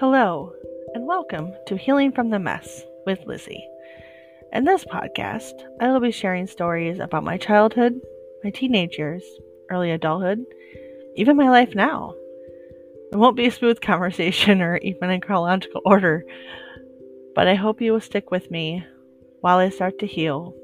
Hello, 0.00 0.50
and 0.94 1.06
welcome 1.06 1.52
to 1.66 1.76
Healing 1.76 2.10
from 2.10 2.30
the 2.30 2.38
Mess 2.38 2.84
with 3.04 3.18
Lizzie. 3.26 3.62
In 4.50 4.64
this 4.64 4.82
podcast, 4.82 5.52
I 5.78 5.88
will 5.88 6.00
be 6.00 6.10
sharing 6.10 6.46
stories 6.46 6.98
about 6.98 7.22
my 7.22 7.36
childhood, 7.36 8.00
my 8.42 8.48
teenage 8.48 8.96
years, 8.96 9.22
early 9.70 9.90
adulthood, 9.90 10.42
even 11.16 11.36
my 11.36 11.50
life 11.50 11.74
now. 11.74 12.14
It 13.12 13.16
won't 13.16 13.36
be 13.36 13.44
a 13.44 13.50
smooth 13.50 13.78
conversation 13.82 14.62
or 14.62 14.78
even 14.78 15.10
in 15.10 15.20
chronological 15.20 15.82
order, 15.84 16.24
but 17.34 17.46
I 17.46 17.54
hope 17.54 17.82
you 17.82 17.92
will 17.92 18.00
stick 18.00 18.30
with 18.30 18.50
me 18.50 18.82
while 19.42 19.58
I 19.58 19.68
start 19.68 19.98
to 19.98 20.06
heal 20.06 20.56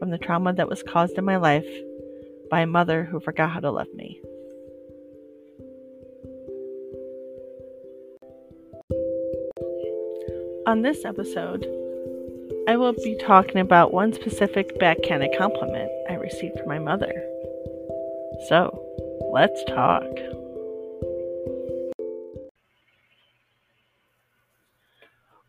from 0.00 0.10
the 0.10 0.18
trauma 0.18 0.52
that 0.52 0.68
was 0.68 0.82
caused 0.82 1.16
in 1.16 1.24
my 1.24 1.36
life 1.36 1.68
by 2.50 2.62
a 2.62 2.66
mother 2.66 3.04
who 3.04 3.20
forgot 3.20 3.50
how 3.50 3.60
to 3.60 3.70
love 3.70 3.94
me. 3.94 4.20
On 10.66 10.80
this 10.80 11.04
episode, 11.04 11.66
I 12.66 12.78
will 12.78 12.94
be 12.94 13.18
talking 13.20 13.58
about 13.58 13.92
one 13.92 14.14
specific 14.14 14.78
backhanded 14.78 15.36
compliment 15.36 15.90
I 16.08 16.14
received 16.14 16.58
from 16.58 16.68
my 16.68 16.78
mother. 16.78 17.12
So, 18.48 18.82
let's 19.30 19.62
talk. 19.64 20.08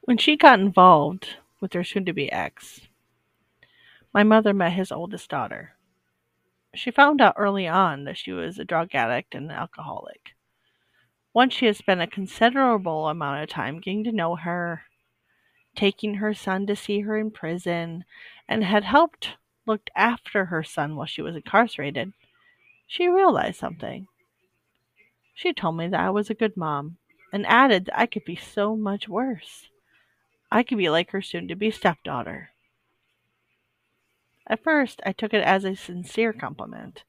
When 0.02 0.18
she 0.18 0.36
got 0.36 0.60
involved 0.60 1.38
with 1.62 1.72
her 1.72 1.86
soon 1.86 2.04
to 2.06 2.14
be 2.14 2.30
ex, 2.30 2.82
my 4.14 4.24
mother 4.24 4.54
met 4.54 4.74
his 4.74 4.92
oldest 4.92 5.30
daughter. 5.30 5.76
She 6.74 6.92
found 6.92 7.22
out 7.22 7.36
early 7.38 7.70
on 7.70 8.04
that 8.04 8.18
she 8.18 8.34
was 8.34 8.60
a 8.60 8.66
drug 8.66 8.94
addict 8.94 9.34
and 9.34 9.46
an 9.46 9.58
alcoholic. 9.58 10.32
Once 11.34 11.54
she 11.54 11.68
had 11.68 11.78
spent 11.78 12.02
a 12.02 12.08
considerable 12.08 13.08
amount 13.08 13.42
of 13.42 13.48
time 13.48 13.80
getting 13.80 14.04
to 14.04 14.12
know 14.12 14.36
her, 14.36 14.82
taking 15.76 16.16
her 16.16 16.34
son 16.34 16.66
to 16.68 16.76
see 16.76 17.02
her 17.02 17.18
in 17.18 17.32
prison, 17.32 18.06
and 18.48 18.64
had 18.64 18.84
helped 18.84 19.36
looked 19.66 19.90
after 19.96 20.46
her 20.46 20.64
son 20.64 20.96
while 20.96 21.06
she 21.06 21.22
was 21.22 21.36
incarcerated, 21.36 22.14
she 22.88 23.08
realized 23.08 23.60
something. 23.60 24.08
She 25.34 25.54
told 25.54 25.78
me 25.78 25.88
that 25.88 26.00
I 26.00 26.10
was 26.10 26.30
a 26.30 26.36
good 26.36 26.56
mom, 26.56 26.98
and 27.34 27.46
added 27.46 27.86
that 27.86 28.00
I 28.00 28.06
could 28.06 28.26
be 28.26 28.36
so 28.36 28.76
much 28.76 29.10
worse. 29.10 29.68
I 30.52 30.64
could 30.64 30.78
be 30.78 30.90
like 30.90 31.12
her 31.12 31.22
soon 31.22 31.48
to 31.48 31.56
be 31.56 31.72
stepdaughter. 31.72 32.52
At 34.48 34.64
first, 34.64 35.02
I 35.06 35.12
took 35.12 35.34
it 35.34 35.44
as 35.44 35.66
a 35.66 35.76
sincere 35.76 36.32
compliment. 36.32 37.04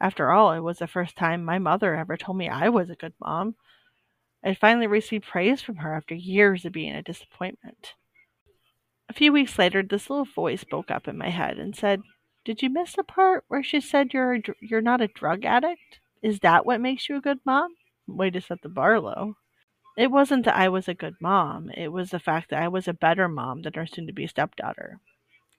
After 0.00 0.32
all, 0.32 0.52
it 0.52 0.60
was 0.60 0.78
the 0.78 0.86
first 0.86 1.16
time 1.16 1.44
my 1.44 1.58
mother 1.58 1.94
ever 1.94 2.16
told 2.16 2.38
me 2.38 2.48
I 2.48 2.70
was 2.70 2.90
a 2.90 2.96
good 2.96 3.12
mom, 3.20 3.54
I 4.44 4.54
finally 4.54 4.86
received 4.86 5.26
praise 5.26 5.62
from 5.62 5.76
her 5.76 5.94
after 5.94 6.14
years 6.14 6.64
of 6.64 6.72
being 6.72 6.94
a 6.94 7.02
disappointment. 7.02 7.94
A 9.08 9.12
few 9.12 9.32
weeks 9.32 9.58
later, 9.58 9.82
this 9.82 10.08
little 10.08 10.24
voice 10.24 10.62
spoke 10.62 10.90
up 10.90 11.06
in 11.06 11.18
my 11.18 11.28
head 11.28 11.58
and 11.58 11.76
said, 11.76 12.02
"Did 12.44 12.62
you 12.62 12.70
miss 12.70 12.94
the 12.94 13.04
part 13.04 13.44
where 13.48 13.62
she 13.62 13.80
said 13.80 14.12
you're 14.12 14.34
a, 14.34 14.42
you're 14.60 14.80
not 14.80 15.00
a 15.00 15.08
drug 15.08 15.44
addict? 15.44 16.00
Is 16.22 16.40
that 16.40 16.66
what 16.66 16.80
makes 16.80 17.08
you 17.08 17.16
a 17.16 17.20
good 17.20 17.38
mom?" 17.44 17.74
Way 18.08 18.30
to 18.30 18.40
set 18.40 18.62
the 18.62 18.68
bar 18.68 18.98
low. 19.00 19.36
It 19.96 20.10
wasn't 20.10 20.44
that 20.46 20.56
I 20.56 20.68
was 20.68 20.88
a 20.88 20.94
good 20.94 21.16
mom. 21.20 21.70
It 21.70 21.92
was 21.92 22.10
the 22.10 22.18
fact 22.18 22.50
that 22.50 22.62
I 22.62 22.68
was 22.68 22.88
a 22.88 22.94
better 22.94 23.28
mom 23.28 23.62
than 23.62 23.74
her 23.74 23.86
soon-to-be 23.86 24.26
stepdaughter. 24.26 24.98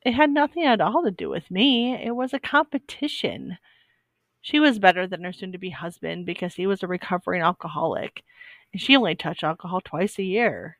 It 0.03 0.13
had 0.15 0.31
nothing 0.31 0.63
at 0.63 0.81
all 0.81 1.03
to 1.03 1.11
do 1.11 1.29
with 1.29 1.51
me. 1.51 1.93
It 1.93 2.15
was 2.15 2.33
a 2.33 2.39
competition. 2.39 3.57
She 4.43 4.59
was 4.59 4.77
better 4.77 5.07
than 5.07 5.23
her 5.23 5.33
soon-to-be 5.33 5.71
husband 5.71 6.25
because 6.25 6.55
he 6.55 6.67
was 6.67 6.83
a 6.83 6.87
recovering 6.87 7.41
alcoholic 7.41 8.23
and 8.73 8.81
she 8.81 8.95
only 8.95 9.15
touched 9.15 9.43
alcohol 9.43 9.79
twice 9.79 10.19
a 10.19 10.23
year. 10.23 10.79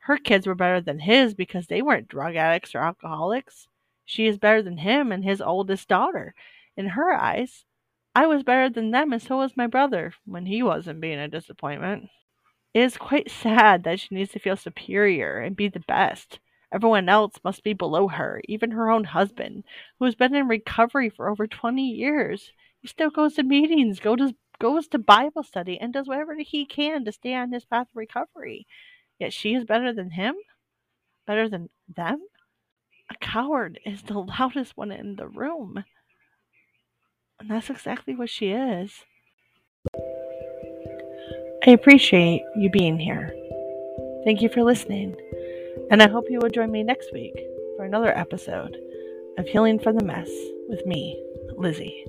Her 0.00 0.18
kids 0.18 0.46
were 0.46 0.54
better 0.54 0.80
than 0.80 0.98
his 0.98 1.32
because 1.32 1.66
they 1.66 1.80
weren't 1.80 2.08
drug 2.08 2.36
addicts 2.36 2.74
or 2.74 2.80
alcoholics. 2.80 3.68
She 4.04 4.26
is 4.26 4.36
better 4.36 4.60
than 4.60 4.78
him 4.78 5.12
and 5.12 5.24
his 5.24 5.40
oldest 5.40 5.88
daughter. 5.88 6.34
In 6.76 6.88
her 6.88 7.14
eyes, 7.14 7.64
I 8.14 8.26
was 8.26 8.42
better 8.42 8.68
than 8.68 8.90
them, 8.90 9.14
and 9.14 9.22
so 9.22 9.38
was 9.38 9.56
my 9.56 9.66
brother 9.66 10.12
when 10.26 10.44
he 10.44 10.62
wasn't 10.62 11.00
being 11.00 11.18
a 11.18 11.28
disappointment. 11.28 12.10
It 12.74 12.82
is 12.82 12.98
quite 12.98 13.30
sad 13.30 13.84
that 13.84 14.00
she 14.00 14.14
needs 14.14 14.32
to 14.32 14.38
feel 14.38 14.56
superior 14.56 15.38
and 15.38 15.56
be 15.56 15.68
the 15.68 15.80
best. 15.80 16.38
Everyone 16.72 17.08
else 17.08 17.36
must 17.42 17.64
be 17.64 17.72
below 17.72 18.08
her, 18.08 18.42
even 18.46 18.72
her 18.72 18.90
own 18.90 19.04
husband, 19.04 19.64
who 19.98 20.04
has 20.04 20.14
been 20.14 20.34
in 20.34 20.48
recovery 20.48 21.08
for 21.08 21.30
over 21.30 21.46
20 21.46 21.82
years. 21.82 22.52
He 22.80 22.88
still 22.88 23.10
goes 23.10 23.34
to 23.34 23.42
meetings, 23.42 24.00
goes 24.00 24.18
to 24.18 24.34
goes 24.60 24.86
to 24.88 24.98
Bible 24.98 25.42
study 25.42 25.78
and 25.80 25.92
does 25.92 26.06
whatever 26.06 26.36
he 26.38 26.66
can 26.66 27.04
to 27.04 27.12
stay 27.12 27.34
on 27.34 27.52
his 27.52 27.64
path 27.64 27.88
of 27.88 27.96
recovery. 27.96 28.66
Yet 29.18 29.32
she 29.32 29.54
is 29.54 29.64
better 29.64 29.92
than 29.92 30.10
him? 30.10 30.34
Better 31.26 31.48
than 31.48 31.70
them? 31.88 32.20
A 33.10 33.14
coward 33.20 33.80
is 33.84 34.02
the 34.02 34.18
loudest 34.38 34.76
one 34.76 34.92
in 34.92 35.16
the 35.16 35.26
room. 35.26 35.84
And 37.40 37.50
that's 37.50 37.70
exactly 37.70 38.14
what 38.14 38.30
she 38.30 38.50
is. 38.50 38.92
I 41.66 41.70
appreciate 41.70 42.42
you 42.56 42.70
being 42.70 42.98
here. 42.98 43.34
Thank 44.24 44.42
you 44.42 44.48
for 44.50 44.62
listening. 44.62 45.16
And 45.90 46.02
I 46.02 46.08
hope 46.08 46.26
you 46.28 46.38
will 46.40 46.50
join 46.50 46.70
me 46.70 46.82
next 46.82 47.12
week 47.12 47.34
for 47.76 47.84
another 47.84 48.16
episode 48.16 48.76
of 49.38 49.46
Healing 49.46 49.78
from 49.78 49.96
the 49.96 50.04
Mess 50.04 50.30
with 50.68 50.84
me, 50.86 51.20
Lizzie. 51.56 52.04